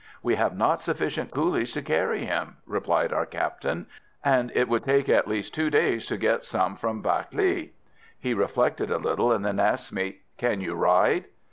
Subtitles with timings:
[0.23, 3.85] "We have not sufficient coolies to carry him," replied our Captain;
[4.25, 7.69] "and it would take at least two days to get some from Bac Lé."
[8.19, 11.25] He reflected a little, and then asked me: "Can you ride?"